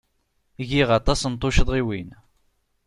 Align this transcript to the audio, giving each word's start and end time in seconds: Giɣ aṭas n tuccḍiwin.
Giɣ 0.69 0.89
aṭas 0.99 1.21
n 1.31 1.33
tuccḍiwin. 1.41 2.09